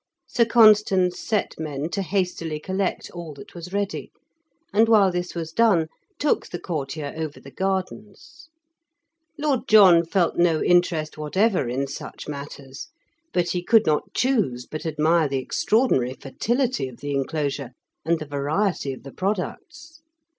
Sir 0.25 0.45
Constans 0.45 1.19
set 1.19 1.59
men 1.59 1.87
to 1.89 2.01
hastily 2.01 2.59
collect 2.59 3.11
all 3.11 3.35
that 3.35 3.53
was 3.53 3.71
ready, 3.71 4.11
and 4.73 4.89
while 4.89 5.11
this 5.11 5.35
was 5.35 5.51
done 5.51 5.89
took 6.17 6.47
the 6.47 6.57
courtier 6.57 7.13
over 7.15 7.39
the 7.39 7.51
gardens. 7.51 8.49
Lord 9.37 9.67
John 9.67 10.03
felt 10.03 10.37
no 10.37 10.63
interest 10.63 11.19
whatever 11.19 11.69
in 11.69 11.85
such 11.85 12.27
matters, 12.27 12.87
but 13.31 13.49
he 13.51 13.61
could 13.61 13.85
not 13.85 14.11
choose 14.15 14.65
but 14.65 14.87
admire 14.87 15.27
the 15.27 15.37
extraordinary 15.37 16.15
fertility 16.19 16.87
of 16.87 16.97
the 16.97 17.11
enclosure, 17.13 17.73
and 18.03 18.17
the 18.17 18.25
variety 18.25 18.93
of 18.93 19.03
the 19.03 19.13
products. 19.13 20.01